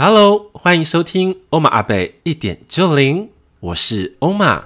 [0.00, 4.62] Hello，欢迎收听欧玛阿贝一点就灵，我是欧玛。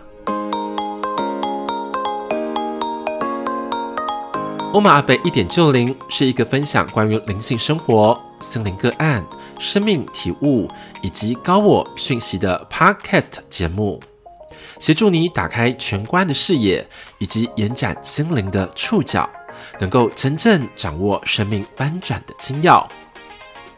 [4.75, 9.25] 欧玛阿贝一点就灵是一个分享关于灵性生活、心灵个案、
[9.59, 10.69] 生命体悟
[11.01, 14.03] 以及高我讯息的 Podcast 节目，
[14.79, 16.87] 协助你打开全观的视野
[17.17, 19.27] 以及延展心灵的触角，
[19.81, 22.87] 能够真正掌握生命翻转的精要。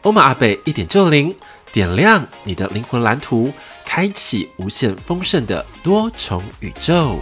[0.05, 1.35] 欧玛阿贝一点就零，
[1.73, 3.51] 点亮你的灵魂蓝图，
[3.83, 7.17] 开启无限丰盛的多重宇宙。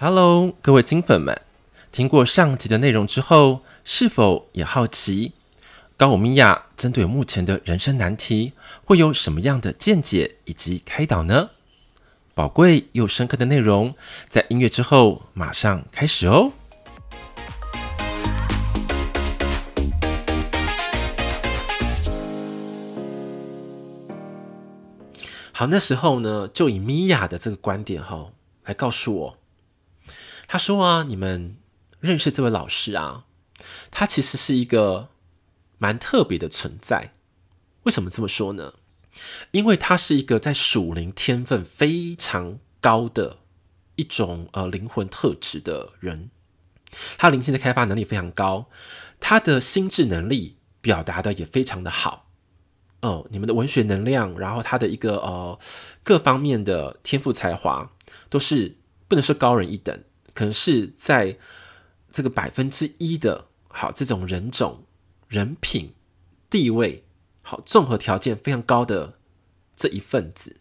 [0.00, 1.40] Hello，各位金粉们，
[1.92, 5.34] 听过上集的内容之后，是否也好奇
[5.96, 11.50] 高我米亚针对目前的人生难题，会有什么样的见解以及开导呢？
[12.34, 13.94] 宝贵又深刻的内容，
[14.28, 16.50] 在音乐之后马上开始哦。
[25.58, 28.30] 好，那时候呢，就以米娅的这个观点哈，
[28.64, 29.38] 来告诉我，
[30.46, 31.56] 他说啊，你们
[31.98, 33.24] 认识这位老师啊，
[33.90, 35.08] 他其实是一个
[35.78, 37.14] 蛮特别的存在。
[37.84, 38.74] 为什么这么说呢？
[39.52, 43.38] 因为他是一个在属灵天分非常高的
[43.94, 46.28] 一种呃灵魂特质的人，
[47.16, 48.68] 他灵性的开发能力非常高，
[49.18, 52.25] 他的心智能力表达的也非常的好。
[53.06, 55.56] 哦，你们的文学能量，然后他的一个呃
[56.02, 57.92] 各方面的天赋才华，
[58.28, 60.02] 都是不能说高人一等，
[60.34, 61.38] 可能是在
[62.10, 64.84] 这个百分之一的好这种人种、
[65.28, 65.94] 人品、
[66.50, 67.04] 地位
[67.42, 69.14] 好综合条件非常高的
[69.76, 70.56] 这一份子。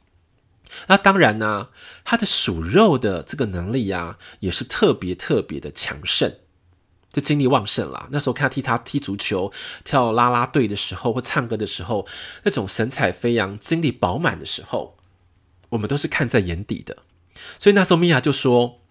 [0.87, 1.69] 那当然呢、
[2.03, 6.35] 他的属肉的这个能力啊，也是特别特别的强盛。
[7.15, 8.09] 就精力旺盛啦。
[8.11, 9.53] 那时候看他踢他踢足球、
[9.85, 12.05] 跳啦啦队的时候，或唱歌的时候，
[12.43, 14.97] 那种神采飞扬、精力饱满的时候，
[15.69, 16.97] 我们都是看在眼底的。
[17.57, 18.81] 所以那时候米娅就说，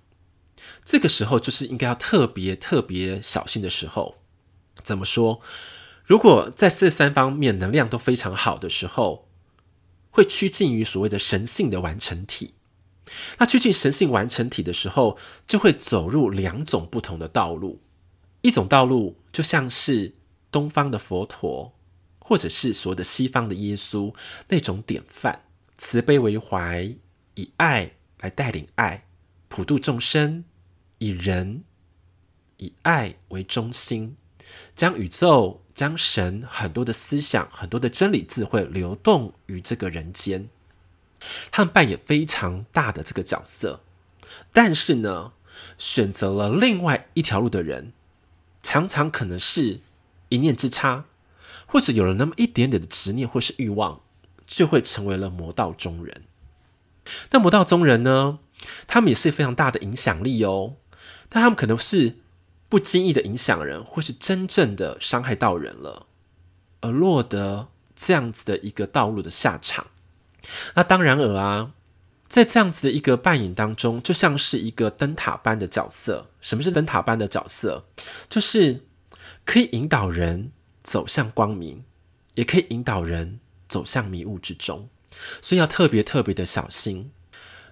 [0.86, 4.16] 这个时候就是应该要特别特别小心的时候。
[4.82, 5.40] 怎么说？
[6.06, 9.28] 如果在这三方面能量都非常好的时候，
[10.10, 12.54] 会趋近于所谓的神性的完成体。
[13.38, 17.82] 那趋近神性完成体的时候，就会走入两种不同的道路。
[18.44, 20.12] 一种道路就像是
[20.52, 21.72] 东方的佛陀，
[22.18, 24.14] 或者是所谓的西方的耶稣
[24.48, 25.44] 那种典范，
[25.78, 26.94] 慈悲为怀，
[27.36, 29.06] 以爱来带领爱，
[29.48, 30.44] 普度众生，
[30.98, 31.64] 以人
[32.58, 34.14] 以爱为中心，
[34.76, 40.50] 将宇宙、将神很多的思想、很多的真理智慧流动于这个人间，
[41.50, 43.80] 他们扮演非常大的这个角色。
[44.52, 45.32] 但是呢，
[45.78, 47.94] 选择了另外一条路的人。
[48.64, 49.80] 常常可能是
[50.30, 51.04] 一念之差，
[51.66, 54.00] 或者有了那么一点点的执念或是欲望，
[54.46, 56.24] 就会成为了魔道中人。
[57.30, 58.40] 那魔道中人呢？
[58.86, 60.76] 他们也是非常大的影响力哦，
[61.28, 62.16] 但他们可能是
[62.70, 66.06] 不经意的影响人，或是真正的伤害到人了，
[66.80, 69.88] 而落得这样子的一个道路的下场。
[70.74, 71.72] 那当然尔啊。
[72.34, 76.32] 在这样子的一个扮演当中，就像是一个灯塔般的角色。
[76.40, 77.86] 什么是灯塔般的角色？
[78.28, 78.86] 就是
[79.44, 80.50] 可以引导人
[80.82, 81.84] 走向光明，
[82.34, 84.88] 也可以引导人走向迷雾之中。
[85.40, 87.12] 所以要特别特别的小心。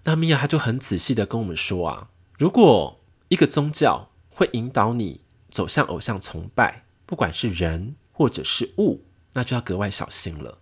[0.04, 10.58] 那米娅他就很仔细的跟我们说啊，如果一个宗教会引导你走向偶像崇拜，不管是人或者是物，那就要格外小心了。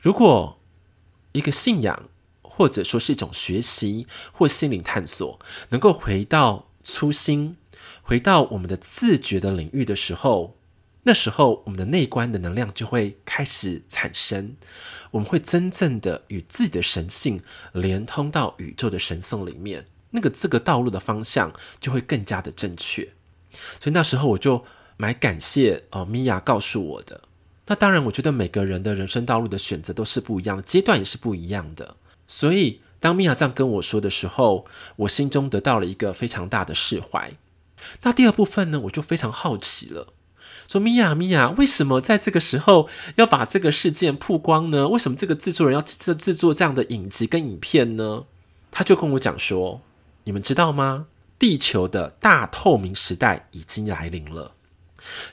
[0.00, 0.58] 如果
[1.32, 2.08] 一个信仰，
[2.56, 7.58] 或者说是一种学习或心灵探索，能够回到初心，
[8.00, 10.56] 回到我们的自觉的领域的时候，
[11.02, 14.56] 那时候我们的内观的能量就会开始产生，
[15.10, 23.12] 我们会真正的与自己的神性连通到宇宙的神圣里面，那个这个道路的方向就会更加的正确。
[23.78, 24.64] 所以那时候我就
[24.96, 27.22] 蛮感谢哦，米娅告诉我的。
[27.66, 31.96] 那当然，我觉得每个人的人生道路的选择都是不一样的，阶段也是不一样的。
[32.28, 37.32] 所以，当米娅这样跟我说的时候，我心中得到了一个非常大的释怀。
[38.02, 40.08] 那第二部分呢，我就非常好奇了，
[40.66, 44.88] 说：“米娅，米娅，为什么在这个时候要把这个事件曝光呢？
[44.88, 48.24] 为什么这个制作人要制制作这样的影集跟影片呢？”
[48.72, 49.82] 他就跟我讲说
[50.24, 51.06] ：“你们知道吗？
[51.38, 54.54] 地球的大透明时代已经来临了。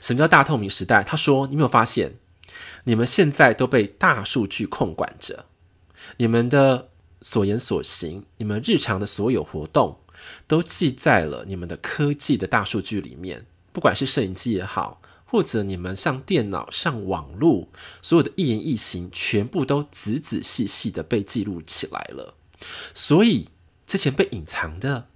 [0.00, 1.02] 什么叫大透明时代？
[1.02, 2.18] 他说：你没有发现，
[2.84, 5.46] 你们现在都被大数据控管着。”
[6.16, 6.90] 你们的
[7.20, 9.98] 所言所行，你们日常的所有活动，
[10.46, 13.46] 都记在了你们的科技的大数据里面。
[13.72, 17.68] 不管是摄影机也好，或者你们上电脑、上网络，
[18.00, 22.34] 所有的一言一行，全部都仔仔细细的被记录起来了。
[22.94, 23.48] 所以
[23.84, 25.08] 之前被隐藏的，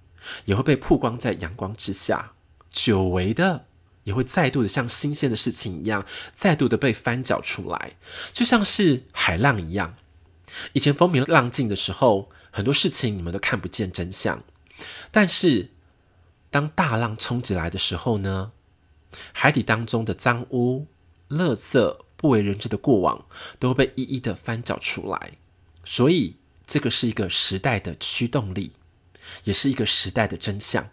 [0.43, 2.33] 也会被曝光在阳光之下；
[2.69, 3.67] 久违的，
[4.03, 6.05] 也会再度的像新鲜的事情一样，
[6.35, 7.95] 再度的被翻搅出来，
[8.33, 9.95] 就像是海浪一样。
[10.73, 14.43] 以前风平浪静的时候，很多事情你们都看不见真相，
[15.11, 15.71] 但是
[16.49, 18.51] 当大浪冲击来的时候呢，
[19.33, 20.87] 海底当中的脏污、
[21.29, 23.25] 垃圾、不为人知的过往，
[23.59, 25.33] 都会被一一的翻找出来。
[25.83, 26.35] 所以，
[26.67, 28.73] 这个是一个时代的驱动力，
[29.43, 30.89] 也是一个时代的真相。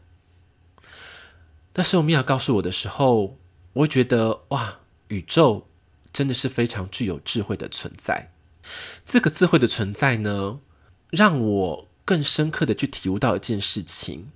[1.74, 3.38] 那时候米娅告诉我的时候，
[3.74, 5.68] 我会觉得哇，宇宙
[6.12, 8.32] 真的是非常具有智慧的存在。
[9.04, 10.60] 这个智慧的存在呢，
[11.10, 14.30] 让我更深刻的去体悟到一件事情，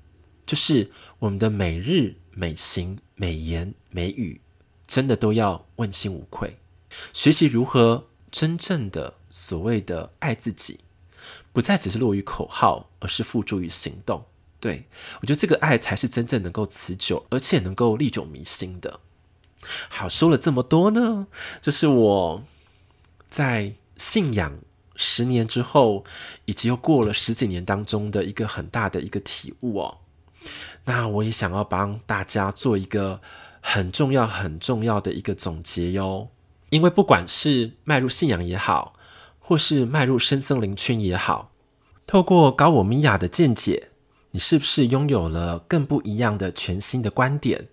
[0.47, 0.91] 就是
[1.21, 4.41] 我们的每日每行每言每语，
[4.87, 6.59] 真的都要问心无愧，
[7.13, 10.81] 学习如何真正的所谓的爱自己，
[11.53, 14.25] 不再只是落于口号，而是付诸于行动。
[14.59, 14.87] 对，
[15.21, 19.01] 我觉得这个爱才是真正能够持久，而且能够历久弥新的。
[19.89, 21.27] 好，说了这么多呢，
[21.61, 22.45] 就是我
[23.29, 23.75] 在。
[24.01, 24.59] 信仰
[24.97, 26.05] 十年之后，
[26.47, 29.99] 以及又过了十几年当中的一个很大的一个体悟哦。
[30.87, 33.21] 那我也想要帮大家做一个
[33.61, 36.29] 很重要、很重要的一个总结哟。
[36.71, 38.95] 因为不管是迈入信仰也好，
[39.39, 41.53] 或是迈入深森林圈也好，
[42.07, 43.91] 透过高我米亚的见解，
[44.31, 47.69] 你是不是拥有了更不一样的全新的观点？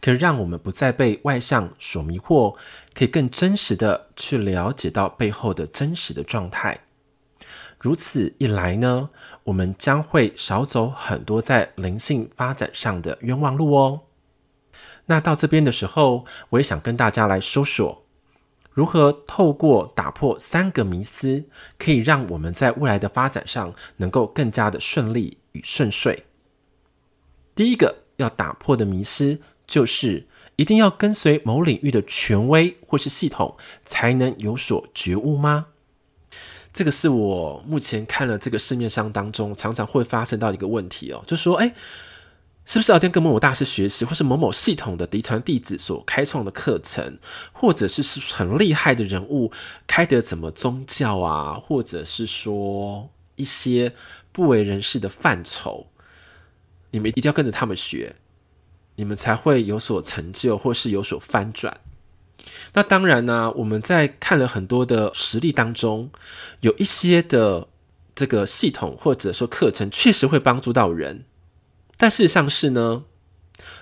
[0.00, 2.56] 可以让我们不再被外向所迷惑，
[2.94, 6.80] 可以更真实的去了解到背后的真实的状态。
[7.78, 9.10] 如此一来呢，
[9.44, 14.00] 我们将会少走很多在灵性发展上的冤枉路哦。
[15.06, 18.04] 那到这边的时候，我也想跟大家来说说，
[18.72, 21.48] 如何透过打破三个迷思，
[21.78, 26.24] 可以让我们在未来的发展上能够更加的顺利与顺遂。
[27.54, 29.40] 第一个要打破的迷思。
[29.68, 30.26] 就是
[30.56, 35.66] 一定要跟随某领域的权威或是系统才能有所觉悟吗？
[36.72, 41.74] 这个是我目前看了这个市面上当中常常会发生到一个问题哦，就说，哎，
[42.64, 47.18] 是不是要跟某某大师学习，或是某某系统的嫡传弟子所开创的课程，
[47.52, 49.50] 或者是是很厉害的人物
[49.86, 53.92] 开的什么宗教啊，或者是说一些
[54.30, 55.88] 不为人知的范畴，
[56.90, 58.16] 你们一定要跟着他们学。
[58.98, 61.80] 你们才会有所成就，或是有所翻转。
[62.74, 66.10] 那当然呢、我们在看了很多的实例当中，
[66.60, 67.68] 有一些的
[68.14, 71.24] 这个系统或者说课程确实会帮助到人，
[71.96, 73.04] 但事实上是呢，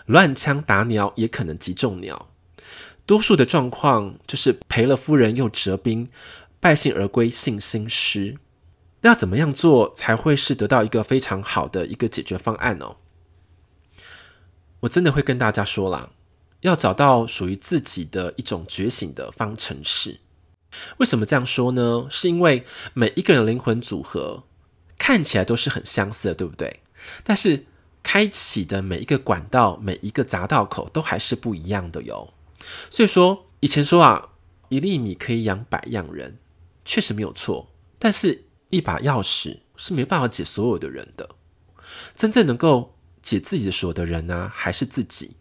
[0.04, 2.28] 乱枪打鸟也可能击中鸟。
[3.06, 6.08] 多数的状况就是赔了夫人又折兵，
[6.60, 8.36] 败兴而归信心失。
[9.00, 12.96] 那要怎么样做才会是得到一个非常好的一个解决方案呢、哦？
[14.81, 16.11] 我真的会跟大家说啦，
[16.61, 20.20] 要找到属于自己的一种觉醒的方程式。
[20.99, 22.06] 为什么这样说呢？
[22.11, 24.44] 是因为每一个人灵魂组合
[24.99, 26.81] 看起来都是很相似的，对不对？
[27.25, 27.64] 但是
[28.02, 32.34] 开启的每一个管道、每一个匝道口都还是不一样的哟。
[32.90, 34.30] 所以说，以前说啊，
[34.68, 36.38] 一粒米可以养百样人，
[36.85, 37.71] 确实没有错。
[37.99, 41.30] 但是，一把钥匙是没办法解所有的人的。
[42.14, 42.95] 真正能够。
[43.26, 45.37] 解自己的锁的人呢、啊，还是自己。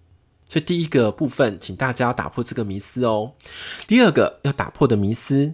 [0.49, 3.33] 所以第一个部分，请大家打破这个迷思哦。
[3.85, 5.53] 第二个要打破的迷思，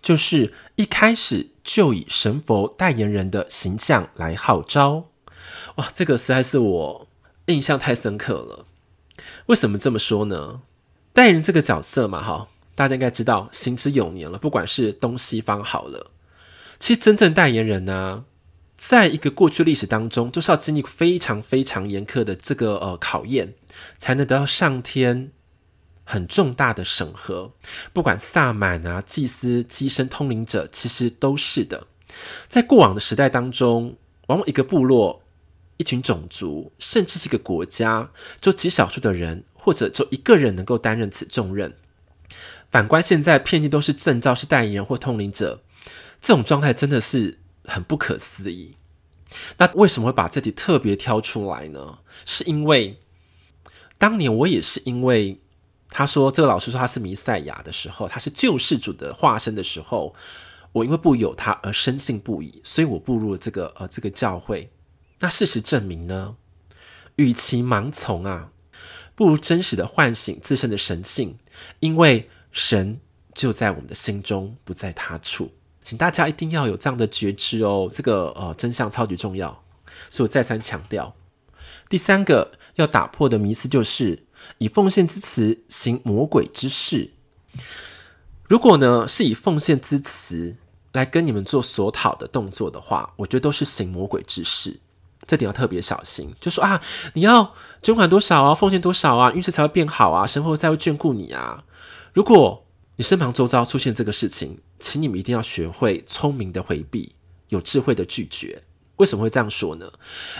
[0.00, 5.08] 就是一开始就以神佛代言人的形象来号召。
[5.76, 7.08] 哇，这个实在是我
[7.46, 8.66] 印象太深刻了。
[9.46, 10.62] 为什么这么说呢？
[11.12, 14.38] 代言人这个角色嘛，哈，大家应该知道，行之有年了。
[14.38, 16.10] 不管是东西方好了，
[16.78, 18.24] 其实真正代言人呢、
[18.78, 23.54] 在一个过去历史当中，都是要经历非常非常严苛的这个呃考验，
[23.98, 25.32] 才能得到上天
[26.04, 27.52] 很重大的审核。
[27.92, 31.88] 不管萨满啊、祭司、机身、通灵者，其实都是的。
[32.46, 33.96] 在过往的时代当中，
[34.28, 35.24] 往往一个部落、
[35.78, 41.74] 一群种族，甚至是一个国家，就极少数的人，或者就一个人能够担任此重任。
[42.70, 45.62] 反观现在，遍地都是证照，是代言人或通灵者，
[46.20, 47.40] 这种状态真的是。
[47.68, 48.74] 很不可思议。
[49.58, 51.98] 那为什么会把自己特别挑出来呢？
[52.24, 52.98] 是因为
[53.98, 55.40] 当年我也是因为
[55.90, 60.14] 他说这个老师说他是弥赛亚的时候，他是救世主的化身的时候，
[60.72, 64.70] 我因为不有他而深信不疑，所以我步入了这个呃这个教会。
[65.20, 66.36] 那事实证明呢，
[67.16, 68.52] 与其盲从啊，
[69.14, 71.38] 不如真实的唤醒自身的神性，
[71.80, 73.00] 因为神
[73.34, 75.52] 就在我们的心中，不在他处。
[75.88, 79.62] 请大家一定要有这样的觉知哦，这个呃真相超级重要，
[80.10, 81.14] 所以我再三强调。
[81.88, 84.26] 第三个要打破的迷思就是
[84.58, 87.12] 以奉献之词行魔鬼之事。
[88.50, 90.58] 如果呢是以奉献之词
[90.92, 94.80] 来跟你们做索讨的动作的话，我觉得都是行魔鬼之事，
[95.26, 96.34] 这点要特别小心。
[96.38, 96.82] 就说啊，
[97.14, 101.64] 你要捐款多少啊，奉献多少啊，运势才会变好啊，神会才会眷顾你啊。
[102.12, 102.66] 如果
[102.98, 107.12] 你身旁周遭出现这个事情，请你们一定要学会聪明的回避，
[107.50, 108.64] 有智慧的拒绝。
[108.96, 109.92] 为什么会这样说呢？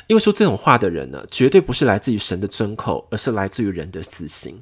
[0.09, 4.61] 因为说这种话的人呢，绝对不是来自于神的尊口，而是来自于人的私心。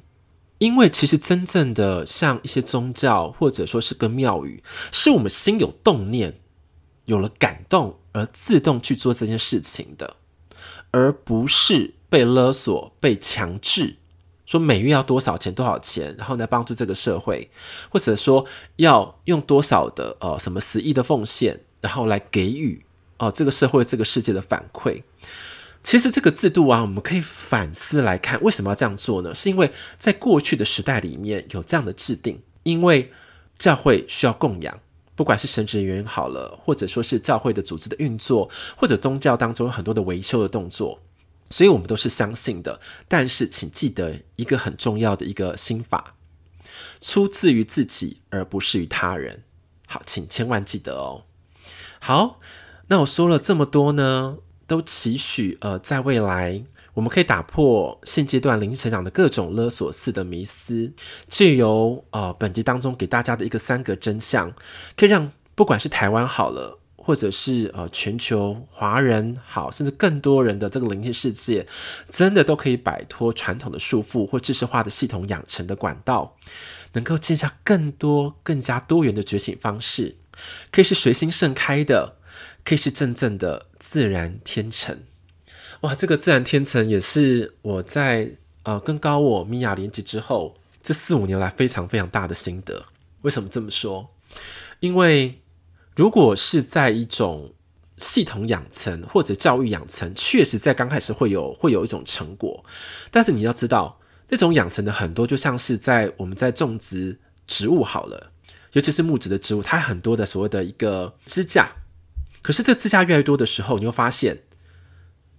[0.59, 6.39] 因为其实真正的像一些宗教，或者说是个庙宇，是我们心有动念，
[7.05, 10.17] 有了感动而自动去做这件事情的，
[10.91, 13.95] 而不是被勒索、被强制。
[14.47, 17.51] 说每月要多少钱，多少钱，然后呢帮助这个社会，
[17.89, 18.45] 或者说
[18.77, 22.83] 要用多少的呃什么十亿的奉献，然后来给予
[23.17, 25.03] 哦、呃、这个社会这个世界的反馈。
[25.83, 29.35] 其实这个制度啊，我们可以反思来看，为什么要这样做呢？
[29.35, 33.11] 是因为在过去的时代里面有这样的制定，因为
[33.57, 34.79] 教会需要供养，
[35.15, 40.99] 不管是神职人员好了，或者说是教会的组织的运作，或者宗教当中有很多的维修的动作。
[41.49, 42.79] 所以，我们都是相信的。
[43.07, 46.15] 但是，请记得一个很重要的一个心法：
[46.99, 49.43] 出自于自己，而不是于他人。
[49.87, 51.23] 好，请千万记得哦。
[51.99, 52.39] 好，
[52.87, 56.63] 那我说了这么多呢，都期许呃，在未来
[56.95, 60.93] 我们可以打破现阶段灵性成长的各种勒索式的迷思，
[61.27, 64.53] 借由呃本集当中给大家的一个三个真相，
[64.95, 66.79] 可以让不管是台湾好了。
[67.07, 71.65] 或者是呃全球华人好，甚至更多人的这个灵性世界，
[72.09, 76.35] 真的都可以摆脱传统的束缚或知识化的系统养成的管道，
[76.91, 80.17] 能够建下更多更加多元的觉醒方式，
[80.69, 82.17] 可以是随心盛开的，
[82.65, 84.99] 可以是真正的自然天成。
[85.79, 88.31] 哇，这个自然天成也是我在
[88.63, 92.87] 呃跟高我米娅连接之后，这四五年来非常非常大的心得。
[93.21, 94.09] 为什么这么说？
[94.81, 95.39] 因为。
[95.97, 97.55] 如果是在一种
[97.97, 102.63] 系统养成或者教育养成，确实在刚开始会有会有一种成果，
[103.09, 103.99] 但是你要知道，
[104.29, 108.31] 那种养成的很多就像是在我们在种植植物好了，
[108.73, 111.71] 尤其是木质的植物，它很多的所谓的一个支架，
[112.43, 114.43] 可是这支架越来越多的时候，你会发现，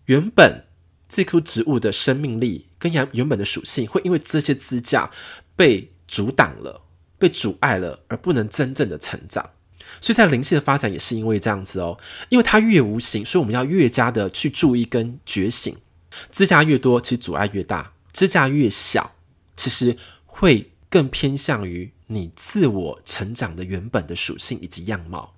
[0.06, 0.64] 原本
[1.08, 5.12] 这棵植物的生命力跟原原本的属性，会因为这些支架
[5.54, 6.82] 被阻挡了、
[7.16, 9.50] 被阻碍了，而不能真正的成长。
[10.00, 15.76] 所以在灵性的发展也是因为这样子哦，因为它越无形，所以我们要越加的去注意跟觉醒。
[16.30, 19.12] 支架越多，其实阻碍越大；支架越小，
[19.56, 25.34] 其实会更偏向于你自我成长的原本的属性以及样貌。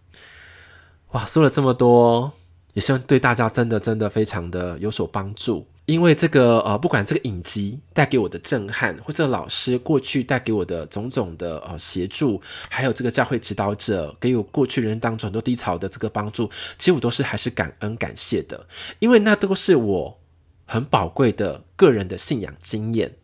[1.10, 2.32] 哇，说了这么多，
[2.74, 5.66] 也希望对大家真的真的非常的有所帮助。
[5.90, 18.68] 因为这个呃，不管这个影集带给我的震撼，或者老师过去带给我的种种的呃协助，还有这个教会指导者给我过去人生当中很多低潮的这个帮助，其实我都是还是感恩感谢的，
[19.00, 20.20] 因为那都是我
[20.64, 23.16] 很宝贵的个人的信仰经验。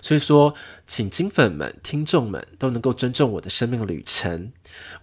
[0.00, 0.54] 所以说，
[0.86, 4.52] 请金粉们、听众们都能够尊重我的生命旅程，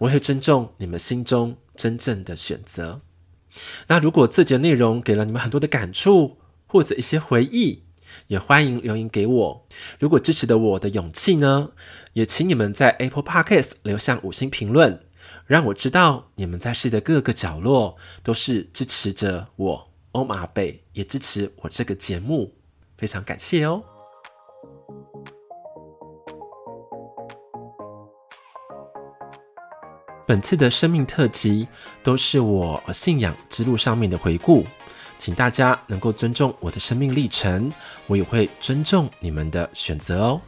[0.00, 3.00] 我会尊重你们心中真正的选择。
[3.86, 7.84] 那如果这节内容给了你们很多的感触，或者一些回忆，
[8.26, 9.66] 也欢迎留言给我。
[9.98, 11.70] 如果支持的我的勇气呢，
[12.14, 15.04] 也请你们在 Apple Podcast 留下五星评论，
[15.46, 22.54] 让我知道你们在世界的各个角落都是支持着我欧玛 ㄚ 贝，也支持我这个节目，
[22.96, 23.82] 非常感谢哦。
[30.26, 31.68] 本次的生命特辑
[32.02, 34.66] 都是我信仰之路上面的回顾。
[35.18, 37.72] 请大家能够尊重我的生命历程，
[38.06, 40.40] 我也会尊重你们的选择哦。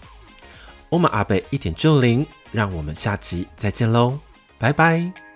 [0.88, 4.18] 我们阿贝一点就灵，让我们下集再见喽，
[4.58, 5.27] 拜拜。